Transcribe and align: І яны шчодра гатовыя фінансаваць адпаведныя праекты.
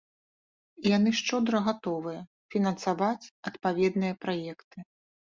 І 0.83 0.91
яны 0.97 1.09
шчодра 1.19 1.59
гатовыя 1.67 2.21
фінансаваць 2.53 3.31
адпаведныя 3.51 4.13
праекты. 4.25 4.77